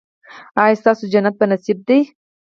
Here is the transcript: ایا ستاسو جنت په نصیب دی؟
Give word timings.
ایا 0.61 0.79
ستاسو 0.81 1.03
جنت 1.13 1.33
په 1.37 1.45
نصیب 1.51 1.77
دی؟ 1.87 1.99